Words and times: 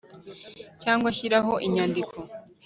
cyangwa 0.81 1.09
shiraho 1.17 1.53
inyandiko 1.67 2.17